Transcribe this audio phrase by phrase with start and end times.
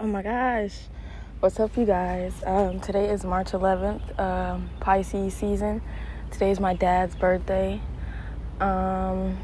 [0.00, 0.76] Oh my gosh.
[1.40, 2.32] What's up, you guys?
[2.46, 5.82] Um, today is March 11th, um, Pisces season.
[6.30, 7.80] Today is my dad's birthday.
[8.60, 9.36] Um,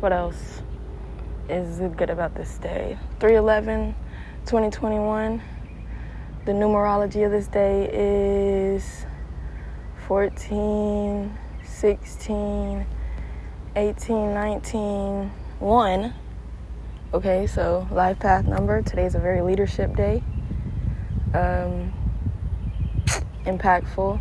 [0.00, 0.60] what else
[1.48, 2.98] is good about this day?
[3.20, 3.94] 311
[4.44, 5.40] 2021.
[6.46, 9.06] The numerology of this day is
[10.08, 12.86] 14, 16,
[13.76, 15.30] 18, 19,
[15.60, 16.14] 1.
[17.14, 18.80] Okay, so life path number.
[18.80, 20.22] Today's a very leadership day.
[21.34, 21.92] Um,
[23.44, 24.18] impactful,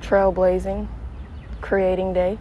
[0.00, 0.88] trailblazing,
[1.60, 2.36] creating day.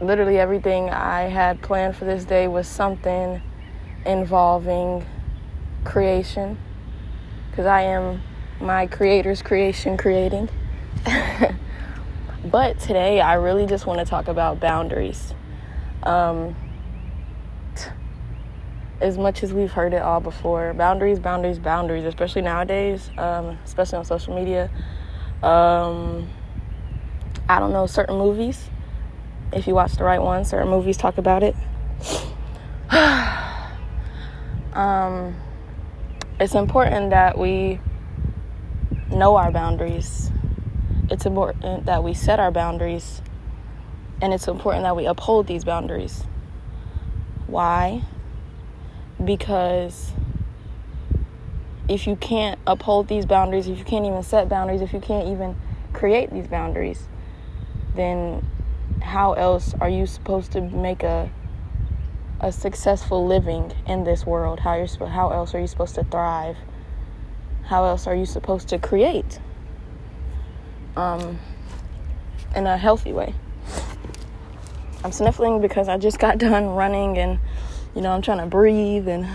[0.00, 3.42] Literally everything I had planned for this day was something
[4.06, 5.04] involving
[5.84, 6.56] creation.
[7.50, 8.22] Because I am
[8.58, 10.48] my creator's creation creating.
[12.46, 15.34] but today I really just want to talk about boundaries.
[16.04, 16.56] Um,
[19.02, 23.98] as much as we've heard it all before boundaries boundaries boundaries especially nowadays um, especially
[23.98, 24.70] on social media.
[25.42, 26.28] Um,
[27.48, 28.70] i don't know certain movies
[29.52, 31.54] if you watch the right ones certain movies talk about it.
[34.72, 35.36] Um,
[36.40, 37.78] it's important that we
[39.10, 40.30] know our boundaries.
[41.10, 43.20] It's important that we set our boundaries
[44.22, 46.24] and it's important that we uphold these boundaries.
[47.46, 48.02] Why
[49.24, 50.12] because
[51.88, 55.28] if you can't uphold these boundaries, if you can't even set boundaries, if you can't
[55.28, 55.56] even
[55.92, 57.08] create these boundaries,
[57.94, 58.44] then
[59.00, 61.30] how else are you supposed to make a
[62.40, 64.60] a successful living in this world?
[64.60, 66.56] How you how else are you supposed to thrive?
[67.64, 69.38] How else are you supposed to create?
[70.96, 71.38] Um,
[72.54, 73.34] in a healthy way.
[75.04, 77.38] I'm sniffling because I just got done running and
[77.94, 79.26] you know, I'm trying to breathe and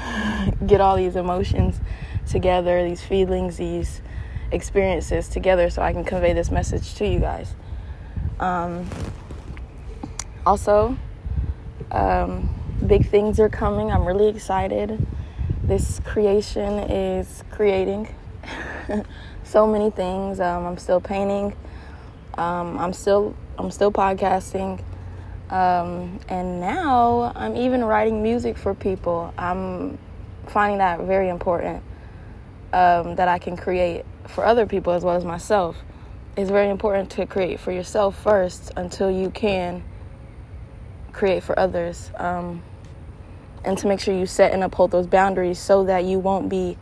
[0.68, 1.80] get all these emotions
[2.28, 4.02] together, these feelings, these
[4.52, 7.54] experiences together so I can convey this message to you guys.
[8.40, 8.90] Um,
[10.46, 10.98] also,
[11.92, 12.54] um,
[12.86, 13.92] big things are coming.
[13.92, 15.06] I'm really excited.
[15.64, 18.08] This creation is creating
[19.44, 20.40] so many things.
[20.40, 21.56] Um, I'm still painting.
[22.38, 24.82] Um, I'm still I'm still podcasting.
[25.50, 29.34] Um, and now I'm even writing music for people.
[29.38, 29.98] I'm
[30.48, 31.84] finding that very important
[32.74, 35.78] um, that I can create for other people as well as myself.
[36.36, 39.84] It's very important to create for yourself first until you can
[41.14, 42.12] create for others.
[42.16, 42.62] Um,
[43.64, 46.78] and to make sure you set and uphold those boundaries so that you won't be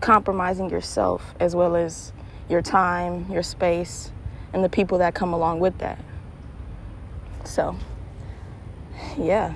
[0.00, 2.12] compromising yourself as well as
[2.48, 4.10] your time, your space,
[4.52, 5.98] and the people that come along with that.
[7.46, 7.76] So,
[9.16, 9.54] yeah,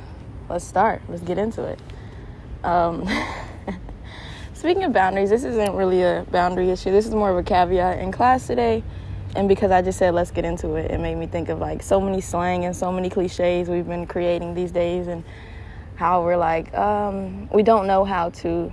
[0.49, 1.03] let's start.
[1.09, 1.79] Let's get into it.
[2.63, 3.09] Um,
[4.55, 6.91] speaking of boundaries, this isn't really a boundary issue.
[6.91, 8.83] This is more of a caveat in class today.
[9.37, 11.83] And because I just said let's get into it, it made me think of like
[11.83, 15.23] so many slang and so many cliches we've been creating these days, and
[15.95, 18.73] how we're like, um, we don't know how to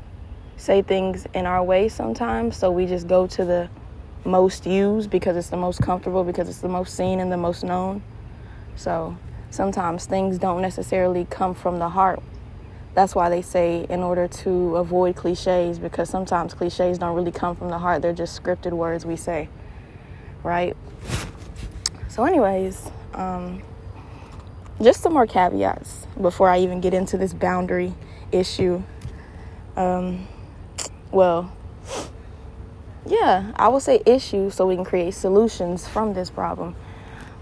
[0.55, 3.69] say things in our way sometimes, so we just go to the
[4.25, 7.63] most used because it's the most comfortable, because it's the most seen and the most
[7.63, 8.01] known.
[8.77, 9.17] So
[9.49, 12.21] sometimes things don't necessarily come from the heart.
[12.93, 17.55] That's why they say in order to avoid cliches, because sometimes cliches don't really come
[17.55, 19.49] from the heart, they're just scripted words we say,
[20.43, 20.75] right?
[22.07, 23.61] So, anyways, um,
[24.81, 27.93] just some more caveats before I even get into this boundary
[28.31, 28.81] issue.
[29.75, 30.27] Um,
[31.11, 31.51] well,
[33.05, 36.75] yeah, I will say issue so we can create solutions from this problem.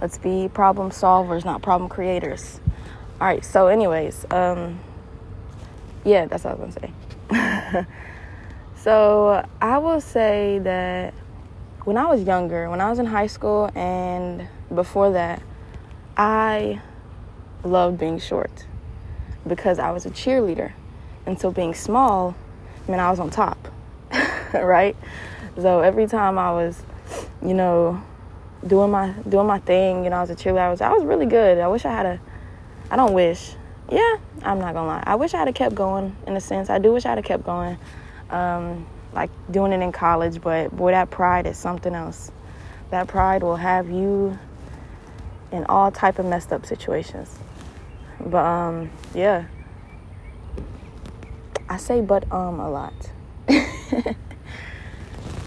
[0.01, 2.59] Let's be problem solvers, not problem creators.
[3.21, 4.79] All right, so, anyways, um,
[6.03, 7.87] yeah, that's what I was gonna say.
[8.75, 11.13] so, I will say that
[11.85, 15.41] when I was younger, when I was in high school and before that,
[16.17, 16.81] I
[17.63, 18.65] loved being short
[19.47, 20.73] because I was a cheerleader.
[21.25, 22.35] And so, being small
[22.85, 23.69] I meant I was on top,
[24.53, 24.97] right?
[25.55, 26.83] So, every time I was,
[27.41, 28.03] you know,
[28.65, 30.03] doing my doing my thing.
[30.03, 30.59] You know, I was a cheerleader.
[30.59, 31.57] I was I was really good.
[31.59, 32.19] I wish I had a.
[32.91, 33.55] I don't wish.
[33.91, 35.03] Yeah, I'm not gonna lie.
[35.05, 36.15] I wish I had kept going.
[36.27, 37.77] In a sense, I do wish I had kept going.
[38.29, 42.31] Um, like doing it in college, but boy, that pride is something else.
[42.91, 44.37] That pride will have you
[45.51, 47.39] in all type of messed up situations.
[48.19, 49.45] But um, yeah.
[51.67, 52.93] I say but um a lot.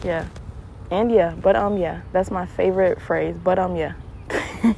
[0.05, 0.27] yeah.
[0.91, 3.37] And yeah, but um yeah, that's my favorite phrase.
[3.43, 3.93] But um yeah.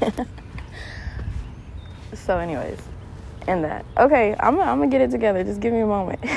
[2.15, 2.79] so anyways,
[3.47, 3.85] and that.
[3.97, 5.43] Okay, I'm, I'm gonna get it together.
[5.45, 6.21] Just give me a moment.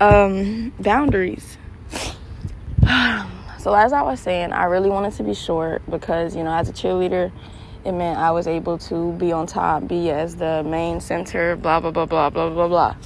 [0.00, 1.58] um, boundaries.
[3.58, 6.68] so as I was saying, I really wanted to be short because you know, as
[6.68, 7.32] a cheerleader,
[7.84, 11.80] it meant I was able to be on top, be as the main center, blah
[11.80, 12.96] blah blah blah blah blah blah.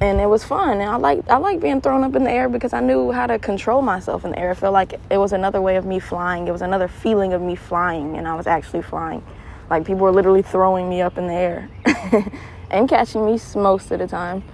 [0.00, 2.48] And it was fun, and I like I like being thrown up in the air
[2.48, 4.52] because I knew how to control myself in the air.
[4.52, 6.46] I felt like it was another way of me flying.
[6.46, 9.24] It was another feeling of me flying, and I was actually flying.
[9.68, 11.68] Like people were literally throwing me up in the air
[12.70, 14.44] and catching me most of the time.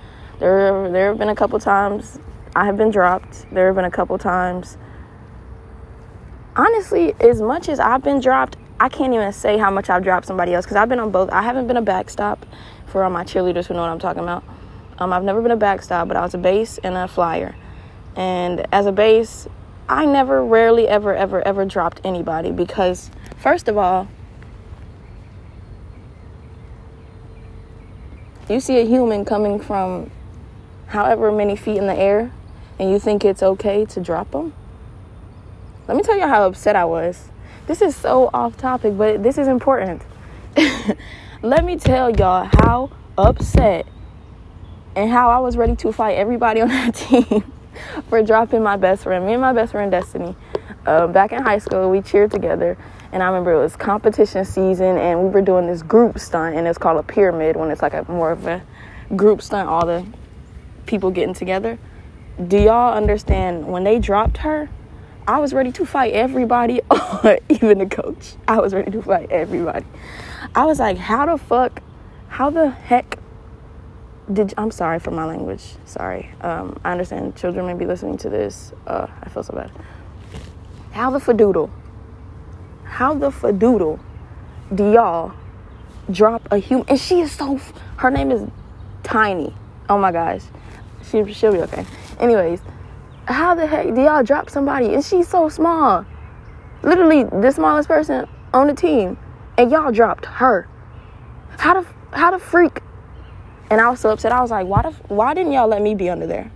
[0.40, 2.18] There, there have been a couple times
[2.56, 3.46] I have been dropped.
[3.52, 4.76] There have been a couple times.
[6.56, 10.26] Honestly, as much as I've been dropped, I can't even say how much I've dropped
[10.26, 11.30] somebody else because I've been on both.
[11.30, 12.38] I haven't been a backspot
[12.86, 14.44] for all my cheerleaders who know what I'm talking about.
[14.98, 17.54] Um, I've never been a backspot, but I was a base and a flyer.
[18.16, 19.48] And as a base,
[19.88, 24.08] I never, rarely, ever, ever, ever dropped anybody because, first of all,
[28.48, 30.10] you see a human coming from
[30.86, 32.30] however many feet in the air
[32.78, 34.52] and you think it's okay to drop them?
[35.88, 37.28] Let me tell you how upset I was.
[37.66, 40.02] This is so off topic, but this is important.
[41.42, 43.86] Let me tell y'all how upset
[44.96, 47.52] and how I was ready to fight everybody on that team
[48.08, 49.26] for dropping my best friend.
[49.26, 50.36] Me and my best friend Destiny.
[50.86, 52.76] Uh, back in high school, we cheered together,
[53.12, 56.66] and I remember it was competition season, and we were doing this group stunt, and
[56.66, 58.62] it's called a pyramid when it's like a more of a
[59.16, 60.06] group stunt, all the
[60.84, 61.78] people getting together.
[62.48, 64.68] Do y'all understand when they dropped her?
[65.26, 66.82] I was ready to fight everybody,
[67.48, 68.34] even the coach.
[68.46, 69.86] I was ready to fight everybody.
[70.54, 71.82] I was like, how the fuck,
[72.28, 73.18] how the heck
[74.32, 75.74] did I'm sorry for my language.
[75.84, 76.30] Sorry.
[76.40, 78.72] Um, I understand children may be listening to this.
[78.86, 79.70] Uh, I feel so bad.
[80.92, 81.70] How the fadoodle?
[82.84, 84.00] How the fadoodle
[84.74, 85.32] do y'all
[86.10, 86.86] drop a human?
[86.88, 87.60] And she is so.
[87.96, 88.48] Her name is
[89.02, 89.54] Tiny.
[89.88, 90.42] Oh my gosh,
[91.10, 91.84] she she'll be okay.
[92.18, 92.60] Anyways,
[93.26, 96.06] how the heck do y'all drop somebody and she's so small?
[96.82, 99.18] Literally the smallest person on the team,
[99.58, 100.66] and y'all dropped her.
[101.58, 102.80] How the how the freak?
[103.74, 104.30] And I was so upset.
[104.30, 106.48] I was like, why the why didn't y'all let me be under there?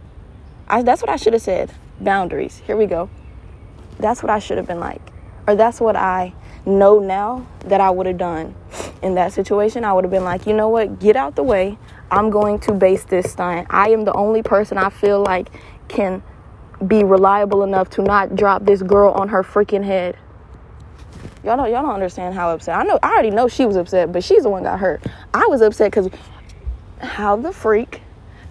[0.68, 1.74] I, that's what I should have said.
[2.00, 2.62] Boundaries.
[2.64, 3.10] Here we go.
[3.98, 5.02] That's what I should have been like,
[5.48, 6.32] or that's what I
[6.64, 8.54] know now that I would have done
[9.02, 9.84] in that situation.
[9.84, 11.00] I would have been like, you know what?
[11.00, 11.76] Get out the way.
[12.08, 13.66] I'm going to base this stunt.
[13.68, 15.48] I am the only person I feel like
[15.88, 16.22] can
[16.86, 20.16] be reliable enough to not drop this girl on her freaking head.
[21.42, 22.76] Y'all don't y'all don't understand how upset.
[22.76, 25.02] I know I already know she was upset, but she's the one got hurt.
[25.34, 26.08] I was upset cuz
[27.00, 28.02] how the freak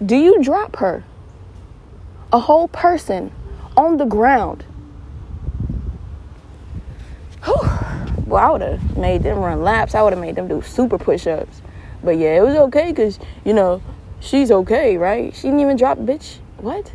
[0.04, 1.04] do you drop her?
[2.32, 3.32] A whole person
[3.76, 4.64] on the ground.
[7.44, 7.54] Whew.
[8.26, 9.94] Well, I would have made them run laps.
[9.94, 11.62] I would have made them do super push-ups.
[12.02, 13.82] But yeah, it was okay because, you know,
[14.20, 15.34] she's okay, right?
[15.34, 16.36] She didn't even drop, bitch.
[16.58, 16.92] What?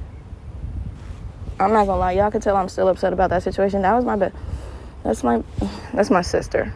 [1.60, 3.82] I'm not gonna lie, y'all can tell I'm still upset about that situation.
[3.82, 4.34] That was my bad.
[5.04, 5.44] That's my
[5.94, 6.74] that's my sister.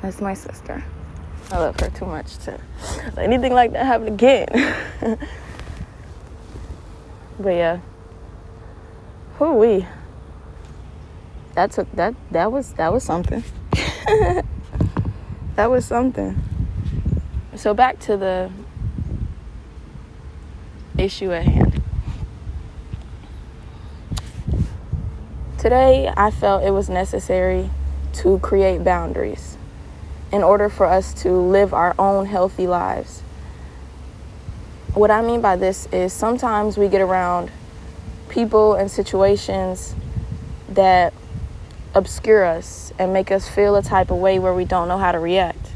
[0.00, 0.84] That's my sister.
[1.52, 2.58] I love her too much to
[3.14, 4.46] let anything like that happen again.
[7.38, 7.80] but yeah.
[9.38, 9.86] Who we?
[11.54, 13.44] That took that that was that was something.
[15.56, 16.42] that was something.
[17.54, 18.50] So back to the
[20.96, 21.82] issue at hand.
[25.58, 27.68] Today, I felt it was necessary
[28.14, 29.51] to create boundaries
[30.32, 33.20] in order for us to live our own healthy lives.
[34.94, 37.50] What I mean by this is sometimes we get around
[38.28, 39.94] people and situations
[40.70, 41.12] that
[41.94, 45.12] obscure us and make us feel a type of way where we don't know how
[45.12, 45.70] to react.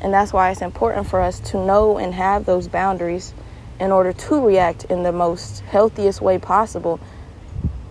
[0.00, 3.32] And that's why it's important for us to know and have those boundaries
[3.80, 7.00] in order to react in the most healthiest way possible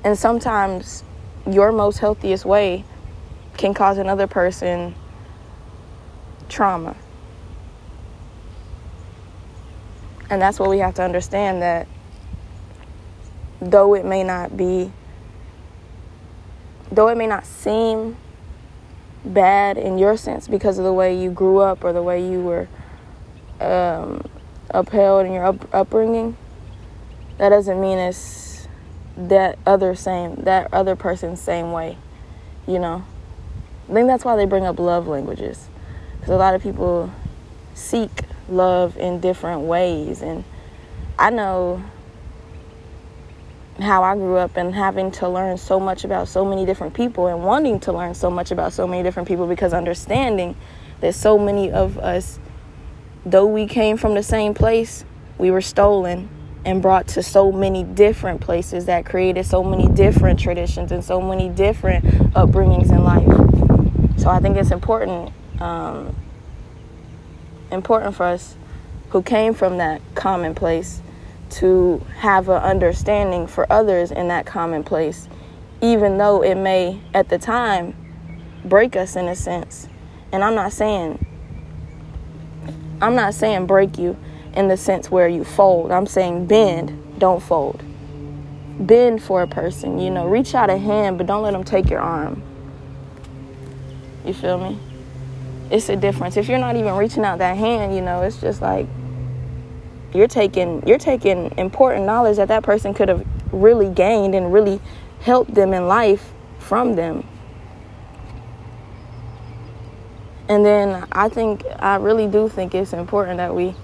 [0.04, 1.04] and sometimes
[1.46, 2.84] your most healthiest way
[3.58, 4.96] can cause another person
[6.48, 6.96] trauma.
[10.30, 11.88] And that's what we have to understand that
[13.62, 14.92] though it may not be,
[16.92, 18.18] though it may not seem
[19.26, 22.42] bad in your sense because of the way you grew up or the way you
[22.42, 22.68] were
[23.60, 24.24] um,
[24.70, 26.38] upheld in your up- upbringing,
[27.38, 28.68] that doesn't mean it's
[29.16, 31.98] that other same that other person's same way
[32.68, 33.04] you know
[33.90, 35.70] i think that's why they bring up love languages
[36.20, 37.12] because a lot of people
[37.74, 40.44] seek love in different ways and
[41.20, 41.84] i know
[43.80, 47.28] how I grew up and having to learn so much about so many different people
[47.28, 50.56] and wanting to learn so much about so many different people because understanding
[51.02, 52.40] that so many of us,
[53.26, 55.06] though we came from the same place,
[55.38, 56.30] we were stolen
[56.66, 61.22] and brought to so many different places that created so many different traditions and so
[61.22, 62.04] many different
[62.34, 63.47] upbringings in life.
[64.28, 65.32] So I think it's important,
[65.62, 66.14] um,
[67.72, 68.58] important for us
[69.12, 71.02] who came from that common place
[71.52, 75.30] to have an understanding for others in that common place,
[75.80, 77.96] even though it may at the time
[78.66, 79.88] break us in a sense.
[80.34, 81.26] And I'm not saying
[83.02, 84.18] I'm not saying break you
[84.54, 85.90] in the sense where you fold.
[85.90, 87.82] I'm saying bend, don't fold.
[88.78, 91.90] Bend for a person, you know, reach out a hand, but don't let them take
[91.90, 92.44] your arm.
[94.28, 94.78] You feel me?
[95.72, 96.36] It's a difference.
[96.36, 98.86] If you're not even reaching out that hand, you know, it's just like
[100.14, 104.82] you're taking you're taking important knowledge that that person could have really gained and really
[105.22, 107.26] helped them in life from them.
[110.50, 113.76] And then I think I really do think it's important that we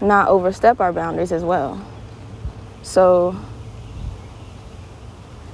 [0.00, 1.84] not overstep our boundaries as well.
[2.82, 3.36] So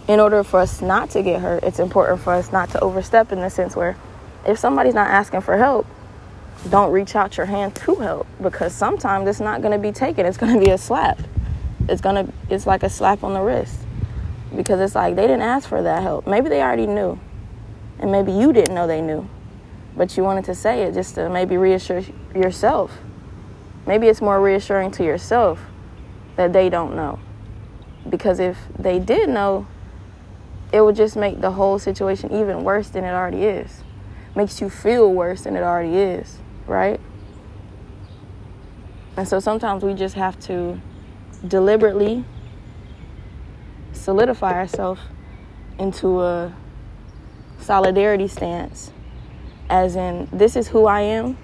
[0.08, 3.30] in order for us not to get hurt, it's important for us not to overstep
[3.30, 3.96] in the sense where
[4.46, 5.86] if somebody's not asking for help,
[6.70, 10.26] don't reach out your hand to help because sometimes it's not going to be taken.
[10.26, 11.20] It's going to be a slap.
[11.88, 13.78] It's going to it's like a slap on the wrist
[14.56, 16.26] because it's like they didn't ask for that help.
[16.26, 17.20] Maybe they already knew.
[17.98, 19.28] And maybe you didn't know they knew.
[19.96, 22.02] But you wanted to say it just to maybe reassure
[22.34, 22.98] yourself.
[23.86, 25.60] Maybe it's more reassuring to yourself
[26.36, 27.18] that they don't know.
[28.08, 29.66] Because if they did know,
[30.72, 33.82] it would just make the whole situation even worse than it already is.
[34.34, 37.00] Makes you feel worse than it already is right?
[39.16, 40.80] And so sometimes we just have to
[41.46, 42.24] deliberately
[43.92, 45.00] solidify ourselves
[45.78, 46.54] into a
[47.60, 48.92] solidarity stance,
[49.68, 51.36] as in, this is who I am,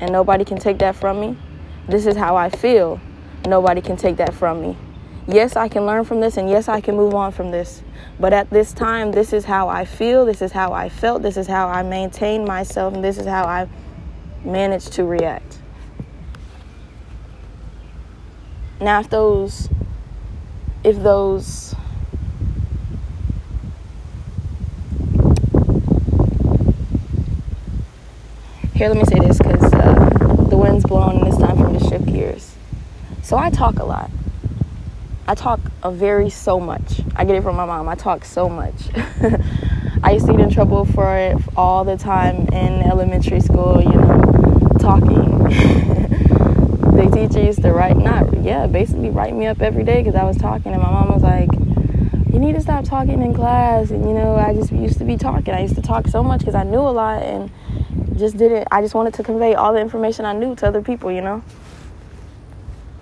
[0.00, 1.38] and nobody can take that from me.
[1.88, 3.00] This is how I feel,
[3.46, 4.76] nobody can take that from me.
[5.26, 7.82] Yes, I can learn from this, and yes, I can move on from this.
[8.20, 11.38] But at this time, this is how I feel, this is how I felt, this
[11.38, 13.66] is how I maintain myself, and this is how I
[14.44, 15.58] manage to react.
[18.80, 19.70] Now, if those,
[20.82, 21.74] if those,
[28.74, 31.78] here, let me say this because uh, the wind's blowing and it's time for me
[31.78, 32.54] to shift gears.
[33.22, 34.10] So I talk a lot.
[35.26, 37.00] I talk a very so much.
[37.16, 37.88] I get it from my mom.
[37.88, 38.74] I talk so much.
[40.02, 43.88] I used to get in trouble for it all the time in elementary school, you
[43.88, 45.38] know, talking.
[46.94, 50.24] the teacher used to write, not, yeah, basically write me up every day because I
[50.24, 50.74] was talking.
[50.74, 51.50] And my mom was like,
[52.30, 53.90] you need to stop talking in class.
[53.90, 55.54] And, you know, I just used to be talking.
[55.54, 57.50] I used to talk so much because I knew a lot and
[58.18, 61.10] just didn't, I just wanted to convey all the information I knew to other people,
[61.10, 61.42] you know?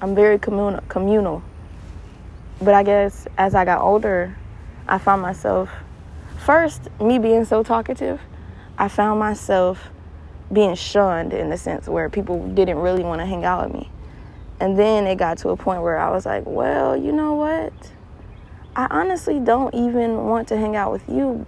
[0.00, 0.83] I'm very communal.
[0.88, 1.43] communal.
[2.62, 4.37] But I guess as I got older,
[4.87, 5.69] I found myself
[6.38, 8.21] first, me being so talkative,
[8.78, 9.90] I found myself
[10.52, 13.90] being shunned in the sense where people didn't really want to hang out with me.
[14.61, 17.73] And then it got to a point where I was like, well, you know what?
[18.76, 21.45] I honestly don't even want to hang out with you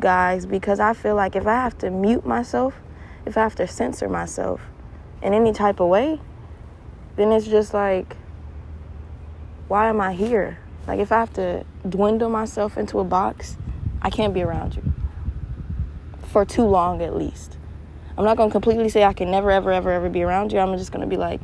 [0.00, 2.74] guys because I feel like if I have to mute myself,
[3.26, 4.62] if I have to censor myself
[5.20, 6.20] in any type of way,
[7.16, 8.16] then it's just like,
[9.68, 10.58] why am I here?
[10.86, 13.56] Like, if I have to dwindle myself into a box,
[14.02, 14.82] I can't be around you
[16.34, 17.56] for too long at least.
[18.18, 20.58] I'm not to completely say I can never, ever, ever, ever be around you.
[20.58, 21.40] I'm just to be like,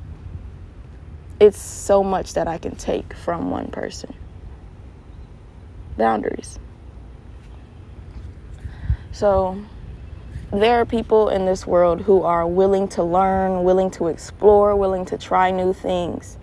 [1.41, 4.15] it's so much that I can take from one person.
[5.97, 6.59] Boundaries.
[9.13, 9.63] So,
[10.53, 15.05] there are people in this world who are willing to learn, willing to explore, willing
[15.07, 16.37] to try new things.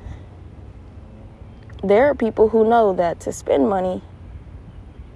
[1.88, 4.02] There are people who know that to spend money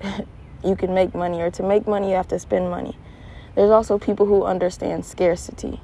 [0.64, 2.98] you can make money, or to make money, you have to spend money.
[3.56, 5.82] There's also people who understand scarcity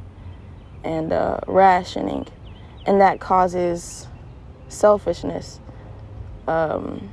[0.84, 2.28] and uh, rationing,
[2.86, 4.08] and that causes
[4.70, 5.60] selfishness
[6.48, 7.12] um,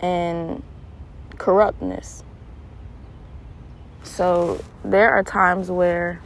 [0.00, 0.62] and
[1.38, 2.22] corruptness.
[4.02, 6.20] So there are times where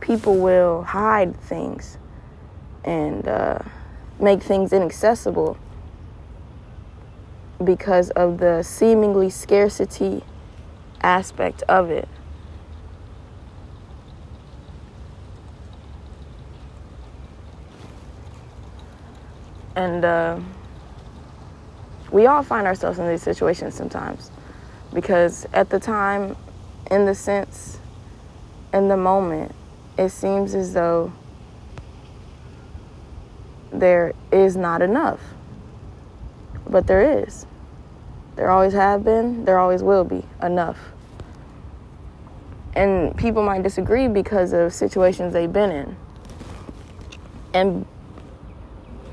[0.00, 1.98] people will hide things
[2.84, 3.58] and uh,
[4.20, 5.56] make things inaccessible
[7.64, 10.22] because of the seemingly scarcity
[11.02, 12.08] aspect of it.
[19.74, 20.40] And uh,
[22.10, 24.30] we all find ourselves in these situations sometimes
[24.92, 26.36] because at the time,
[26.90, 27.78] in the sense,
[28.72, 29.54] in the moment,
[29.96, 31.12] it seems as though
[33.72, 35.20] there is not enough.
[36.68, 37.46] But there is.
[38.36, 40.78] There always have been, there always will be enough.
[42.74, 45.96] And people might disagree because of situations they've been in.
[47.52, 47.86] And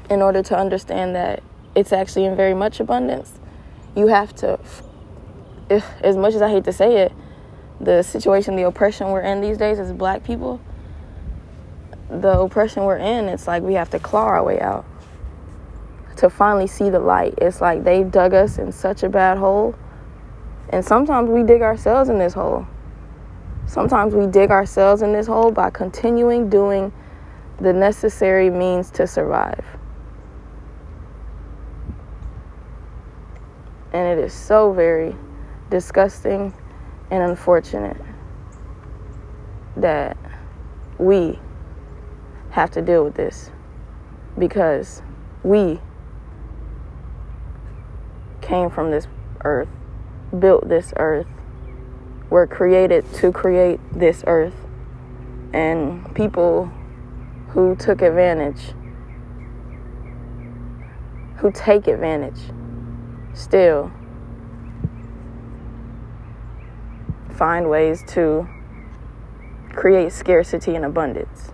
[0.09, 1.41] in order to understand that
[1.73, 3.39] it's actually in very much abundance,
[3.95, 4.59] you have to,
[5.69, 7.11] if, as much as I hate to say it,
[7.79, 10.61] the situation, the oppression we're in these days as black people,
[12.09, 14.85] the oppression we're in, it's like we have to claw our way out
[16.17, 17.33] to finally see the light.
[17.39, 19.75] It's like they've dug us in such a bad hole.
[20.69, 22.67] And sometimes we dig ourselves in this hole.
[23.67, 26.93] Sometimes we dig ourselves in this hole by continuing doing
[27.59, 29.65] the necessary means to survive.
[33.93, 35.15] And it is so very
[35.69, 36.53] disgusting
[37.11, 37.97] and unfortunate
[39.77, 40.17] that
[40.97, 41.39] we
[42.55, 43.51] have to deal with this
[44.39, 45.01] because
[45.43, 45.77] we
[48.39, 49.09] came from this
[49.43, 49.67] earth,
[50.39, 51.27] built this earth,
[52.29, 54.55] were created to create this earth.
[55.51, 56.71] And people
[57.49, 58.73] who took advantage,
[61.39, 62.39] who take advantage,
[63.33, 63.91] still
[67.31, 68.47] find ways to
[69.73, 71.51] create scarcity and abundance.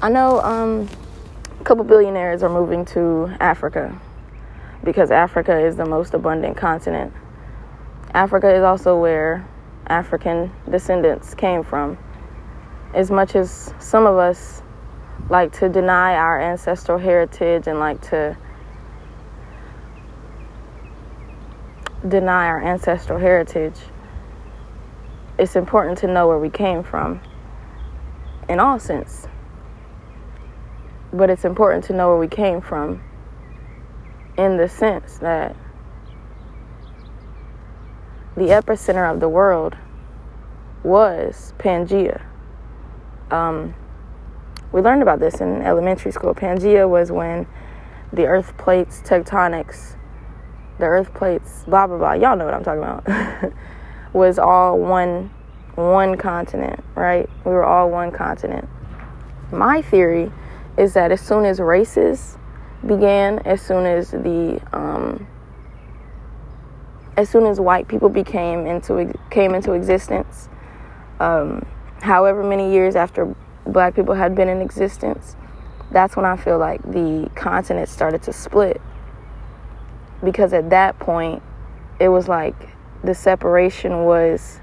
[0.00, 0.88] I know um,
[1.60, 4.00] a couple billionaires are moving to Africa
[4.84, 7.12] because Africa is the most abundant continent.
[8.14, 9.44] Africa is also where
[9.88, 11.98] African descendants came from.
[12.94, 14.62] As much as some of us
[15.30, 18.36] like to deny our ancestral heritage and like to
[22.06, 23.80] deny our ancestral heritage,
[25.40, 27.20] it's important to know where we came from
[28.48, 29.26] in all sense
[31.12, 33.02] but it's important to know where we came from
[34.36, 35.56] in the sense that
[38.36, 39.76] the epicenter of the world
[40.84, 42.22] was Pangea.
[43.30, 43.74] Um,
[44.70, 46.34] we learned about this in elementary school.
[46.34, 47.46] Pangea was when
[48.12, 49.96] the earth plates tectonics,
[50.78, 52.12] the earth plates, blah blah blah.
[52.12, 53.52] Y'all know what I'm talking about.
[54.12, 55.30] was all one
[55.74, 57.28] one continent, right?
[57.44, 58.68] We were all one continent.
[59.50, 60.30] My theory
[60.78, 62.38] is that as soon as races
[62.86, 65.26] began, as soon as the um,
[67.16, 70.48] as soon as white people became into came into existence,
[71.18, 71.66] um,
[72.00, 73.34] however many years after
[73.66, 75.34] black people had been in existence,
[75.90, 78.80] that's when I feel like the continent started to split.
[80.22, 81.42] Because at that point,
[81.98, 82.54] it was like
[83.02, 84.60] the separation was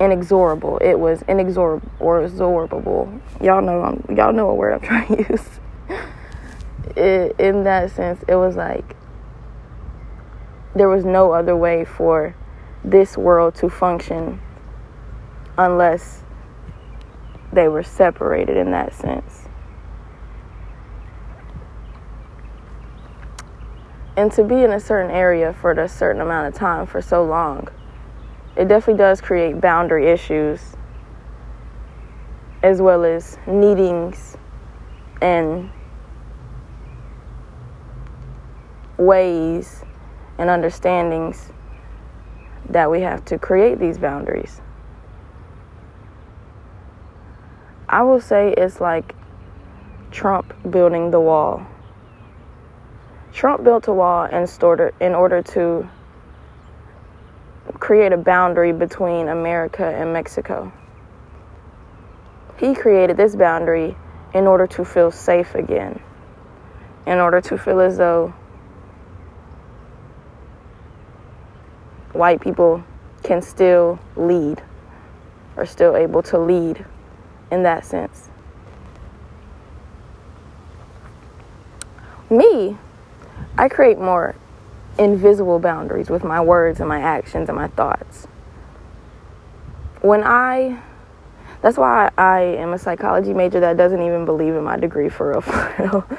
[0.00, 0.78] inexorable.
[0.78, 3.20] It was inexorable or absorbable.
[3.42, 5.48] Y'all know I'm, y'all know what word I'm trying to use.
[6.96, 8.96] It, in that sense, it was like
[10.74, 12.34] there was no other way for
[12.84, 14.40] this world to function
[15.56, 16.22] unless
[17.52, 19.48] they were separated in that sense.
[24.16, 27.24] And to be in a certain area for a certain amount of time for so
[27.24, 27.68] long
[28.56, 30.60] it definitely does create boundary issues
[32.62, 34.36] as well as needings
[35.20, 35.70] and
[38.96, 39.84] ways
[40.38, 41.50] and understandings
[42.68, 44.60] that we have to create these boundaries.
[47.88, 49.14] I will say it's like
[50.10, 51.66] Trump building the wall.
[53.32, 55.88] Trump built a wall in order to
[57.84, 60.72] create a boundary between America and Mexico.
[62.56, 63.94] He created this boundary
[64.32, 66.00] in order to feel safe again,
[67.06, 68.32] in order to feel as though
[72.14, 72.82] white people
[73.22, 74.62] can still lead,
[75.54, 76.86] or still able to lead
[77.50, 78.30] in that sense.
[82.30, 82.78] Me,
[83.58, 84.36] I create more
[84.98, 88.26] invisible boundaries with my words and my actions and my thoughts.
[90.00, 90.80] When I,
[91.62, 95.30] that's why I am a psychology major that doesn't even believe in my degree for
[95.30, 96.18] real, for real.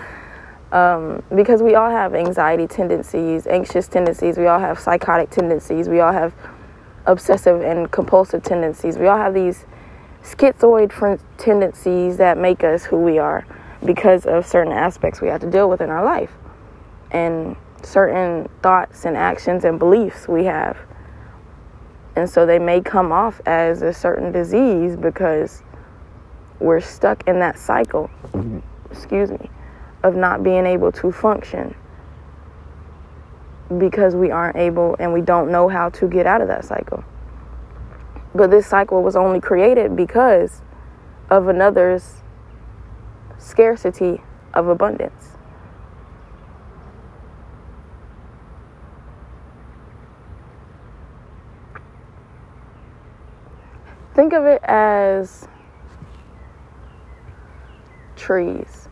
[0.71, 5.99] Um, because we all have anxiety tendencies, anxious tendencies, we all have psychotic tendencies, we
[5.99, 6.33] all have
[7.05, 8.97] obsessive and compulsive tendencies.
[8.97, 9.65] We all have these
[10.23, 13.45] schizoid tendencies that make us who we are
[13.85, 16.31] because of certain aspects we have to deal with in our life
[17.11, 17.55] and
[17.86, 20.78] certain thoughts and actions and beliefs we have.
[22.15, 25.63] And so they may come off as a certain disease because
[26.60, 28.10] we're stuck in that cycle,
[28.89, 29.50] excuse me,
[30.04, 31.76] of not being able to function
[33.78, 37.04] because we aren't able and we don't know how to get out of that cycle.
[38.34, 40.62] But this cycle was only created because
[41.30, 42.21] of another's
[43.38, 44.21] scarcity
[44.54, 45.35] of abundance.
[54.15, 55.45] Think of it as
[58.15, 58.88] trees.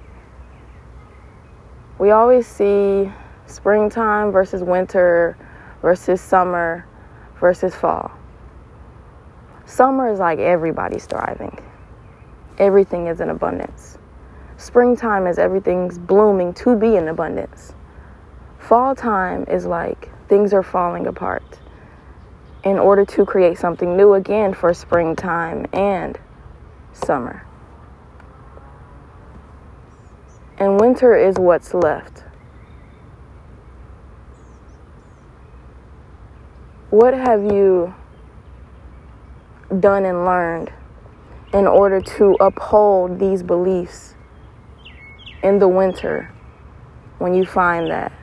[1.98, 3.10] We always see
[3.46, 5.38] springtime versus winter
[5.82, 6.86] versus summer
[7.40, 8.12] versus fall.
[9.66, 11.58] Summer is like everybody's thriving,
[12.58, 13.98] everything is in abundance.
[14.58, 17.74] Springtime is everything's blooming to be in abundance.
[18.60, 21.60] Fall time is like things are falling apart
[22.64, 26.18] in order to create something new again for springtime and
[26.94, 27.46] summer.
[30.58, 32.24] And winter is what's left.
[36.90, 37.94] What have you
[39.80, 40.72] done and learned
[41.52, 44.16] in order to uphold these beliefs
[45.42, 46.32] in the winter
[47.18, 48.14] when you find that?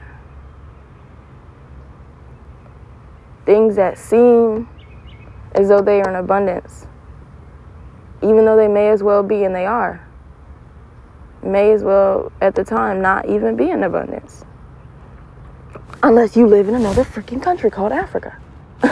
[3.51, 4.69] Things that seem
[5.57, 6.87] as though they are in abundance,
[8.23, 10.07] even though they may as well be, and they are,
[11.43, 14.45] may as well at the time not even be in abundance.
[16.01, 18.39] Unless you live in another freaking country called Africa.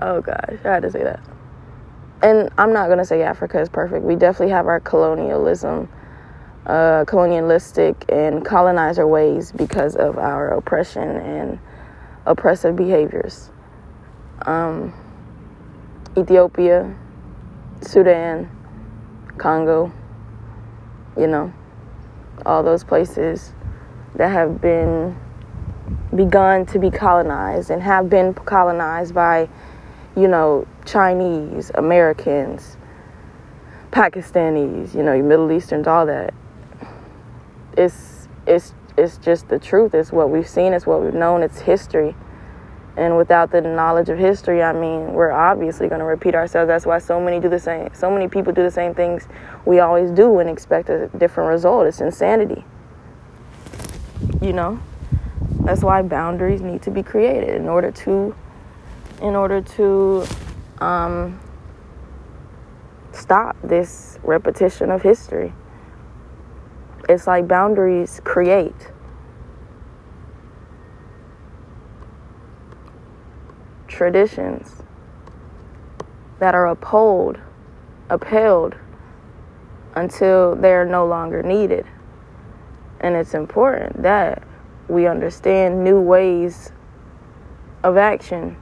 [0.00, 1.20] oh gosh, I had to say that.
[2.22, 4.04] And I'm not gonna say Africa is perfect.
[4.04, 5.88] We definitely have our colonialism,
[6.66, 11.60] uh, colonialistic and colonizer ways because of our oppression and
[12.26, 13.50] oppressive behaviors.
[14.42, 14.92] Um,
[16.16, 16.94] Ethiopia,
[17.80, 18.50] Sudan,
[19.38, 19.92] Congo,
[21.16, 21.52] you know,
[22.44, 23.52] all those places
[24.16, 25.16] that have been
[26.14, 29.48] begun to be colonized and have been colonized by,
[30.16, 32.76] you know, Chinese, Americans,
[33.90, 36.34] Pakistanis, you know, Middle Easterns, all that.
[37.76, 39.94] It's it's it's just the truth.
[39.94, 40.72] It's what we've seen.
[40.72, 41.42] It's what we've known.
[41.42, 42.14] It's history.
[42.96, 46.68] And without the knowledge of history, I mean, we're obviously going to repeat ourselves.
[46.68, 47.90] That's why so many do the same.
[47.92, 49.28] So many people do the same things
[49.66, 51.86] we always do and expect a different result.
[51.86, 52.64] It's insanity.
[54.40, 54.80] You know.
[55.60, 58.34] That's why boundaries need to be created in order to,
[59.20, 60.24] in order to,
[60.78, 61.40] um,
[63.12, 65.52] stop this repetition of history.
[67.08, 68.90] It's like boundaries create.
[73.86, 74.82] Traditions
[76.40, 77.38] that are upheld,
[78.10, 78.74] upheld
[79.94, 81.86] until they're no longer needed.
[83.00, 84.42] And it's important that
[84.88, 86.72] we understand new ways
[87.82, 88.56] of action.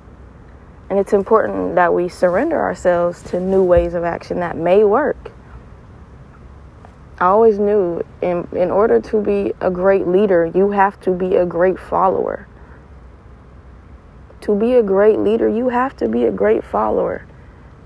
[0.91, 5.34] And it's important that we surrender ourselves to new ways of action that may work.
[7.25, 11.37] I always knew in, in order to be a great leader, you have to be
[11.37, 12.47] a great follower.
[14.43, 17.27] To be a great leader, you have to be a great follower.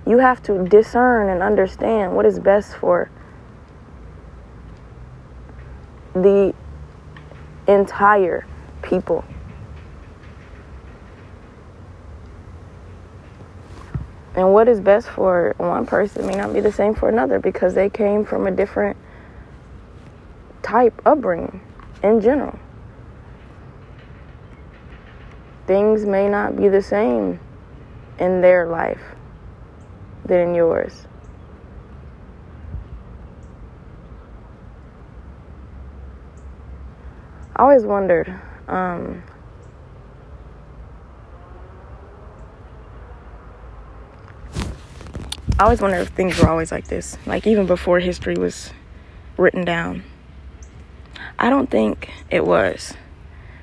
[0.04, 3.12] You have to discern and understand what is best for
[6.14, 6.52] the
[7.68, 8.44] entire
[8.82, 9.24] people.
[14.34, 17.74] And what is best for one person may not be the same for another because
[17.74, 18.96] they came from a different
[20.62, 21.60] type upbringing
[22.02, 22.58] in general.
[25.66, 27.40] Things may not be the same
[28.18, 29.02] in their life
[30.24, 31.06] than in yours.
[37.54, 38.32] I always wondered.
[38.68, 39.22] Um,
[45.58, 48.72] I always wondered if things were always like this, like even before history was
[49.36, 50.04] written down.
[51.38, 52.94] I don't think it was.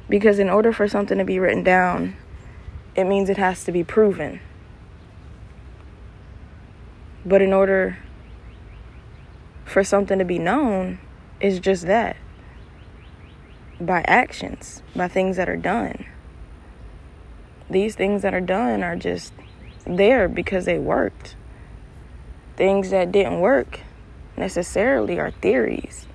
[0.09, 2.15] Because in order for something to be written down,
[2.95, 4.39] it means it has to be proven.
[7.25, 7.97] But in order
[9.65, 10.99] for something to be known,
[11.41, 12.17] it's just that
[13.81, 16.05] by actions, by things that are done.
[17.69, 19.33] these things that are done are just
[19.85, 21.35] there because they worked.
[22.55, 23.81] Things that didn't work
[24.37, 26.07] necessarily are theories,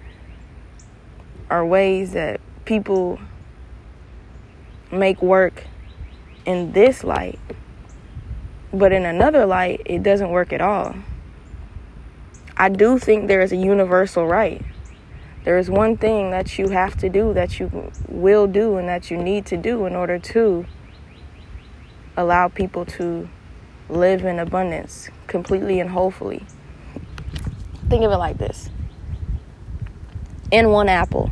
[1.51, 3.19] are ways that people
[4.91, 5.65] make work
[6.45, 7.39] in this light,
[8.73, 10.95] but in another light, it doesn't work at all.
[12.57, 14.63] I do think there is a universal right.
[15.45, 19.11] There is one thing that you have to do, that you will do, and that
[19.11, 20.67] you need to do in order to
[22.17, 23.29] allow people to
[23.89, 26.45] live in abundance completely and wholly.
[27.89, 28.71] Think of it like this
[30.51, 31.31] in one apple,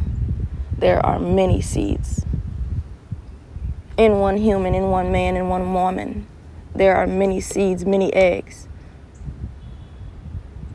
[0.79, 2.25] there are many seeds.
[3.97, 6.27] In one human, in one man, in one woman,
[6.75, 8.69] there are many seeds, many eggs.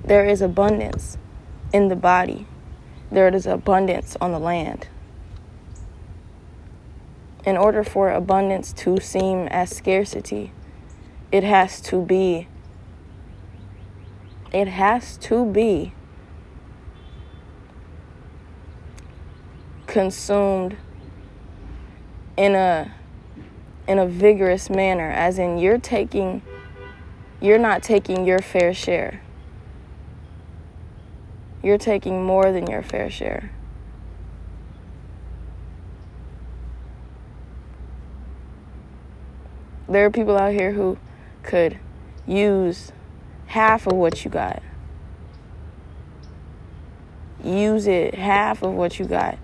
[0.03, 1.17] There is abundance
[1.71, 2.45] in the body,
[3.09, 4.87] there is abundance on the land.
[7.45, 10.51] In order for abundance to seem as scarcity,
[11.31, 12.47] it has to be
[14.51, 15.93] it has to be
[19.93, 20.75] consumed
[22.35, 22.91] in a
[23.87, 26.41] in a vigorous manner as in you're taking
[27.39, 29.21] you're not taking your fair share.
[31.61, 33.51] You're taking more than your fair share.
[39.87, 40.97] There are people out here who
[41.43, 41.77] could
[42.25, 42.91] use
[43.45, 44.63] half of what you got.
[47.43, 49.37] Use it half of what you got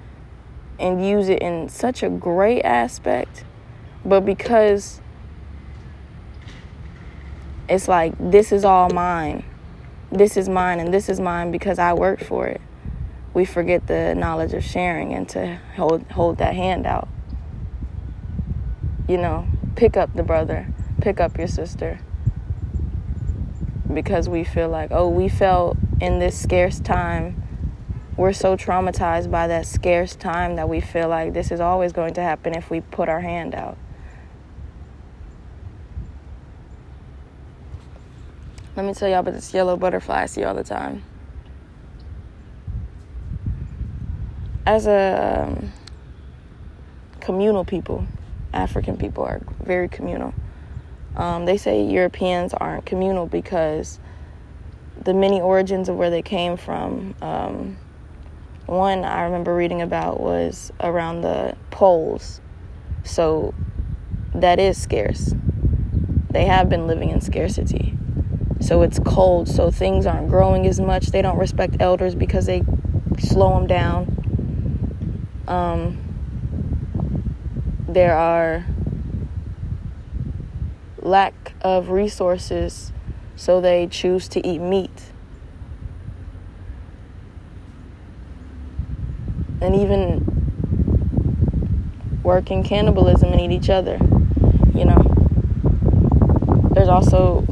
[0.79, 3.43] and use it in such a great aspect,
[4.05, 5.01] but because
[7.67, 9.43] it's like this is all mine.
[10.11, 12.61] This is mine and this is mine because I worked for it.
[13.33, 17.07] We forget the knowledge of sharing and to hold hold that hand out.
[19.07, 20.67] You know, pick up the brother,
[21.01, 21.99] pick up your sister.
[23.91, 27.48] Because we feel like, oh, we felt in this scarce time
[28.19, 32.13] we're so traumatized by that scarce time that we feel like this is always going
[32.13, 33.77] to happen if we put our hand out.
[38.75, 41.01] Let me tell y'all about this yellow butterfly I see all the time.
[44.65, 45.71] As a um,
[47.21, 48.05] communal people,
[48.51, 50.33] African people are very communal.
[51.15, 53.97] Um, they say Europeans aren't communal because
[55.05, 57.15] the many origins of where they came from.
[57.21, 57.77] Um,
[58.69, 62.39] one I remember reading about was around the poles.
[63.03, 63.53] So
[64.33, 65.33] that is scarce.
[66.29, 67.97] They have been living in scarcity.
[68.61, 71.07] So it's cold, so things aren't growing as much.
[71.07, 72.63] They don't respect elders because they
[73.17, 75.43] slow them down.
[75.47, 75.97] Um,
[77.87, 78.65] there are
[81.01, 82.91] lack of resources,
[83.35, 85.11] so they choose to eat meat
[89.61, 90.39] and even
[92.23, 93.97] work in cannibalism and eat each other.
[94.73, 97.45] You know, there's also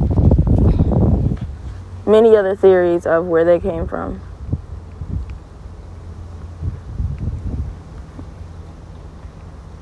[2.06, 4.20] many other theories of where they came from.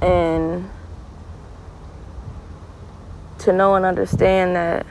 [0.00, 0.68] And
[3.38, 4.86] to know and understand that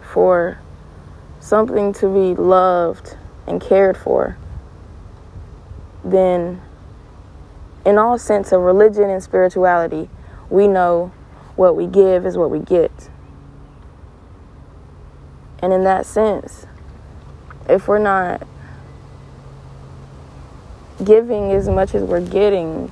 [0.00, 0.58] for
[1.40, 3.16] something to be loved
[3.46, 4.36] and cared for
[6.06, 6.60] then
[7.84, 10.08] in all sense of religion and spirituality,
[10.48, 11.12] we know
[11.56, 13.10] what we give is what we get.
[15.60, 16.66] And in that sense,
[17.68, 18.46] if we're not
[21.02, 22.90] giving as much as we're getting,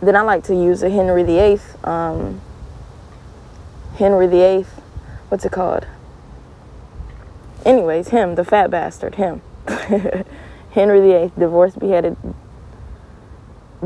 [0.00, 1.60] then I like to use a Henry VIII.
[1.84, 2.40] Um,
[3.96, 4.64] Henry VIII,
[5.28, 5.86] what's it called?
[7.64, 9.42] Anyways, him, the fat bastard, him.
[10.72, 12.16] Henry VIII, divorced, beheaded,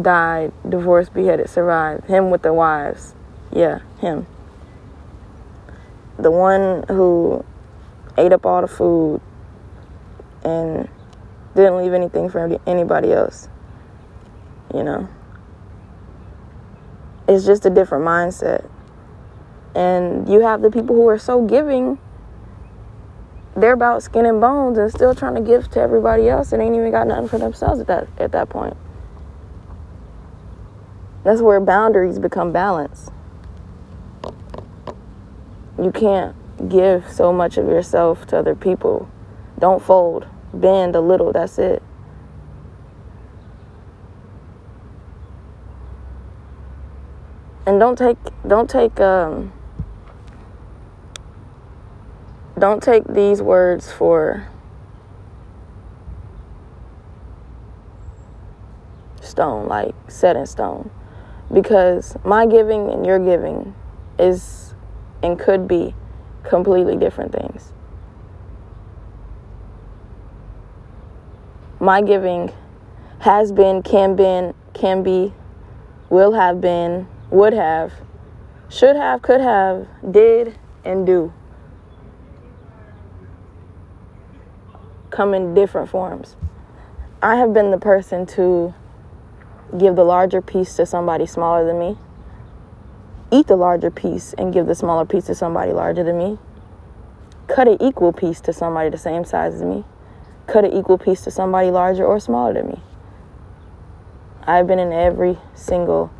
[0.01, 2.05] died, divorced, beheaded, survived.
[2.07, 3.15] Him with the wives.
[3.51, 4.27] Yeah, him.
[6.19, 7.45] The one who
[8.19, 9.21] ate up all the food
[10.45, 10.89] and
[11.55, 13.49] didn't leave anything for anybody else.
[14.73, 15.09] You know?
[17.27, 18.69] It's just a different mindset.
[19.75, 21.99] And you have the people who are so giving
[23.57, 26.75] they're about skin and bones and still trying to give to everybody else and ain't
[26.75, 28.77] even got nothing for themselves at that at that point.
[31.23, 33.11] That's where boundaries become balance.
[35.83, 36.37] You can't
[36.69, 39.09] give so much of yourself to other people.
[39.59, 40.27] Don't fold.
[40.53, 41.83] Bend a little, that's it.
[47.67, 49.53] and don't take don't take um
[52.59, 54.49] don't take these words for
[59.21, 60.91] stone like set in stone.
[61.53, 63.75] Because my giving and your giving
[64.19, 64.75] is
[65.23, 65.95] and could be
[66.43, 67.73] completely different things.
[71.81, 72.53] My giving
[73.21, 75.33] has been can been can be
[76.09, 77.93] will have been would have,
[78.69, 81.33] should have, could have, did, and do
[85.15, 86.35] come in different forms.
[87.23, 88.75] I have been the person to
[89.79, 91.97] give the larger piece to somebody smaller than me,
[93.31, 96.39] eat the larger piece and give the smaller piece to somebody larger than me,
[97.47, 99.85] cut an equal piece to somebody the same size as me,
[100.49, 102.81] cut an equal piece to somebody larger or smaller than me.
[104.43, 106.13] I've been in every single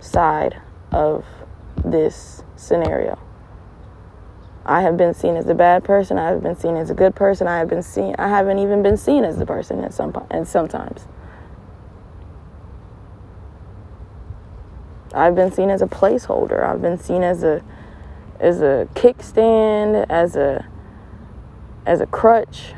[0.00, 0.60] side
[0.92, 1.24] of
[1.82, 3.18] this scenario.
[4.64, 6.18] I have been seen as a bad person.
[6.18, 7.48] I have been seen as a good person.
[7.48, 8.14] I have been seen.
[8.18, 11.06] I haven't even been seen as the person at some and sometimes.
[15.14, 16.64] I've been seen as a placeholder.
[16.64, 17.62] I've been seen as a
[18.40, 20.66] as a kickstand, as a
[21.84, 22.74] as a crutch.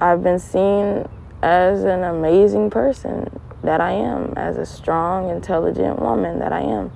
[0.00, 1.08] I've been seen
[1.42, 6.92] as an amazing person that I am, as a strong, intelligent woman that I am.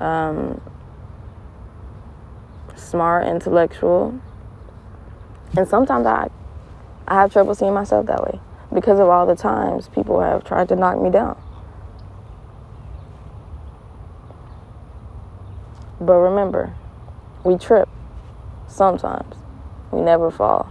[0.00, 0.60] Um,
[2.76, 4.18] smart, intellectual.
[5.56, 6.28] And sometimes I,
[7.06, 8.40] I have trouble seeing myself that way
[8.72, 11.40] because of all the times people have tried to knock me down.
[16.00, 16.74] But remember,
[17.44, 17.88] we trip
[18.66, 19.36] sometimes.
[19.92, 20.70] We never fall.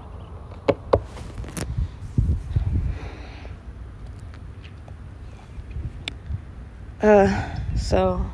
[7.01, 8.25] Uh, so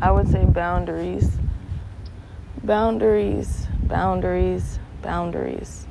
[0.00, 1.30] I would say boundaries.
[2.64, 5.86] Boundaries, boundaries, boundaries.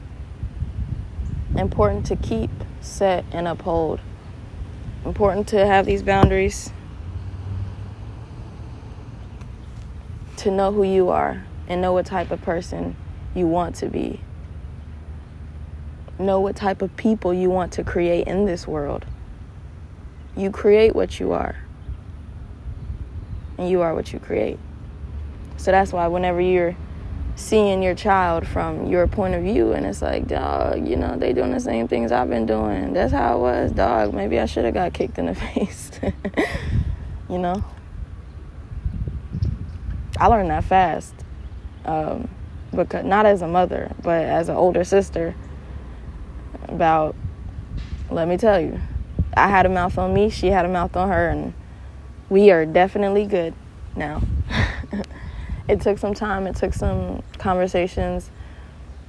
[1.55, 2.49] Important to keep,
[2.81, 3.99] set, and uphold.
[5.05, 6.71] Important to have these boundaries.
[10.37, 12.95] To know who you are and know what type of person
[13.35, 14.19] you want to be.
[16.17, 19.05] Know what type of people you want to create in this world.
[20.35, 21.55] You create what you are.
[23.59, 24.57] And you are what you create.
[25.63, 26.75] So that's why whenever you're
[27.37, 31.31] seeing your child from your point of view and it's like, dog, you know, they
[31.31, 32.91] doing the same things I've been doing.
[32.91, 34.13] That's how it was, dog.
[34.13, 35.89] Maybe I should have got kicked in the face.
[37.29, 37.63] you know?
[40.19, 41.13] I learned that fast.
[41.85, 42.27] Um,
[42.75, 45.33] because not as a mother, but as an older sister
[46.67, 47.15] about
[48.09, 48.81] let me tell you,
[49.37, 51.53] I had a mouth on me, she had a mouth on her, and
[52.27, 53.53] we are definitely good
[53.95, 54.21] now.
[55.67, 58.29] It took some time, it took some conversations,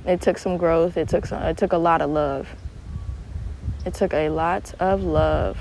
[0.07, 2.49] it took some growth, it took some, it took a lot of love.
[3.85, 5.59] It took a lot of love.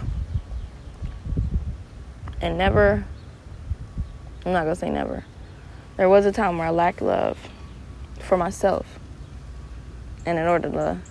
[2.41, 3.05] And never
[4.45, 5.23] I'm not gonna say never.
[5.95, 7.37] There was a time where I lacked love
[8.19, 8.99] for myself.
[10.25, 11.01] And in order to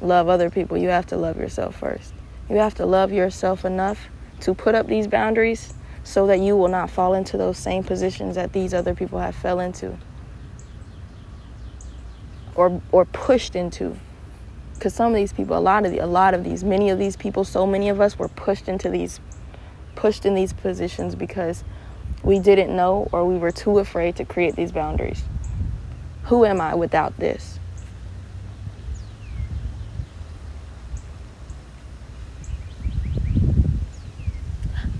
[0.00, 2.12] love other people, you have to love yourself first.
[2.48, 4.08] You have to love yourself enough
[4.40, 8.36] to put up these boundaries so that you will not fall into those same positions
[8.36, 9.98] that these other people have fell into
[12.54, 13.96] or or pushed into.
[14.74, 16.98] Because some of these people a lot of the, a lot of these many of
[16.98, 19.18] these people so many of us were pushed into these
[19.94, 21.64] pushed in these positions because
[22.22, 25.24] we didn't know or we were too afraid to create these boundaries.
[26.24, 27.53] Who am i without this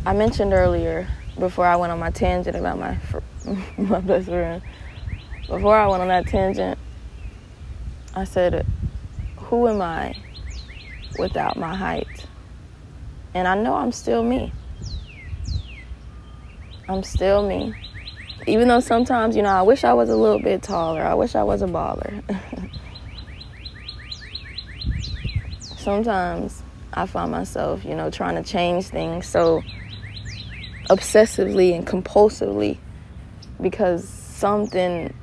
[0.06, 2.98] I mentioned earlier before I went on my tangent about my
[3.78, 4.60] my best friend.
[5.48, 6.78] Before I went on that tangent,
[8.14, 8.66] I said,
[9.36, 10.14] "Who am I
[11.18, 12.26] without my height?"
[13.32, 14.52] And I know I'm still me.
[16.86, 17.74] I'm still me.
[18.46, 21.02] Even though sometimes, you know, I wish I was a little bit taller.
[21.02, 22.22] I wish I was a baller.
[25.78, 29.62] sometimes I find myself, you know, trying to change things so
[30.90, 32.78] obsessively and compulsively
[33.60, 35.14] because something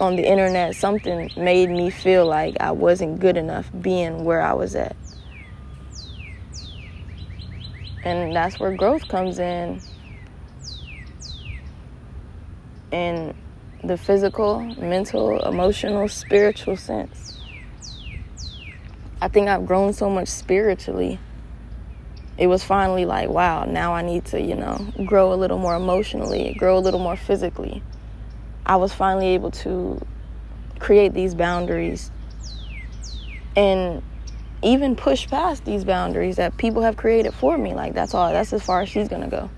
[0.00, 4.52] on the internet, something made me feel like I wasn't good enough being where I
[4.52, 4.96] was at.
[8.04, 9.80] And that's where growth comes in.
[12.92, 13.34] In
[13.82, 17.38] the physical, mental, emotional, spiritual sense.
[19.20, 21.18] I think I've grown so much spiritually
[22.38, 25.74] it was finally like, wow, now I need to, you know, grow a little more
[25.74, 27.82] emotionally, grow a little more physically.
[28.64, 30.00] I was finally able to
[30.78, 32.12] create these boundaries
[33.56, 34.02] and
[34.62, 37.74] even push past these boundaries that people have created for me.
[37.74, 39.50] Like, that's all, that's as far as she's gonna go.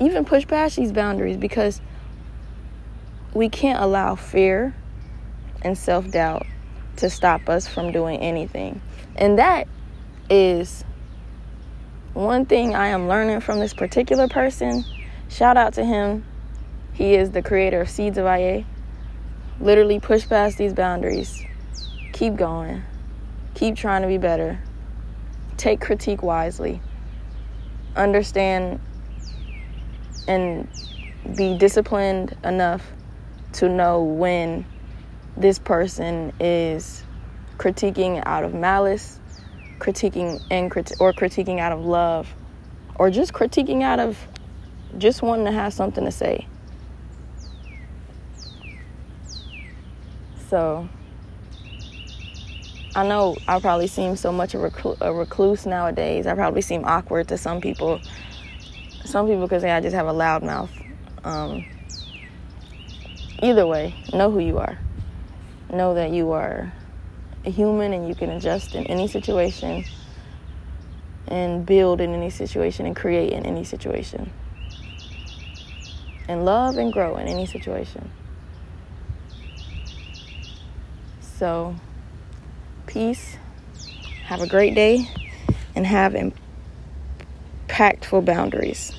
[0.00, 1.80] Even push past these boundaries because
[3.34, 4.74] we can't allow fear
[5.62, 6.46] and self doubt
[6.96, 8.80] to stop us from doing anything.
[9.16, 9.66] And that
[10.30, 10.84] is
[12.14, 14.84] one thing I am learning from this particular person.
[15.28, 16.24] Shout out to him.
[16.92, 18.64] He is the creator of Seeds of IA.
[19.60, 21.42] Literally push past these boundaries.
[22.12, 22.82] Keep going.
[23.54, 24.60] Keep trying to be better.
[25.56, 26.80] Take critique wisely.
[27.96, 28.80] Understand
[30.28, 30.68] and
[31.36, 32.82] be disciplined enough
[33.54, 34.66] to know when
[35.36, 37.02] this person is
[37.58, 39.18] critiquing out of malice,
[39.82, 42.32] critiquing and crit- or critiquing out of love,
[42.94, 44.16] or just critiquing out of
[44.96, 46.46] just wanting to have something to say.
[50.48, 50.88] So
[52.94, 56.28] I know I probably seem so much a, reclu- a recluse nowadays.
[56.28, 58.00] I probably seem awkward to some people.
[59.04, 60.70] Some people could say I just have a loud mouth.
[61.24, 61.64] Um,
[63.42, 64.78] either way, know who you are.
[65.72, 66.72] Know that you are
[67.44, 69.84] a human and you can adjust in any situation
[71.26, 74.32] and build in any situation and create in any situation.
[76.28, 78.10] And love and grow in any situation.
[81.20, 81.74] So,
[82.86, 83.36] peace.
[84.26, 85.08] Have a great day
[85.74, 86.14] and have
[87.68, 88.92] impactful boundaries.